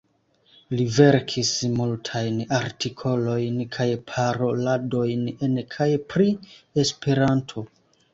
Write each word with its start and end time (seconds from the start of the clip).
Li 0.77 0.85
verkis 0.93 1.49
multajn 1.79 2.39
artikoloj 2.59 3.41
kaj 3.75 3.87
paroladojn 4.13 5.29
en 5.49 5.59
kaj 5.75 5.87
pri 6.15 6.27
Esperanto. 6.85 7.65